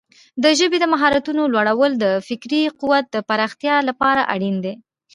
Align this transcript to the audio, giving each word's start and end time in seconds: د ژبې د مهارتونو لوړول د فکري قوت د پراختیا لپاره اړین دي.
د 0.43 0.45
ژبې 0.59 0.77
د 0.79 0.85
مهارتونو 0.93 1.43
لوړول 1.53 1.91
د 1.97 2.05
فکري 2.27 2.61
قوت 2.79 3.05
د 3.11 3.17
پراختیا 3.29 3.75
لپاره 3.89 4.21
اړین 4.33 4.55
دي. 4.65 4.73